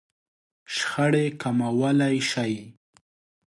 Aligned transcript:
-شخړې 0.73 1.25
کموالی 1.41 2.17
شئ 2.29 2.53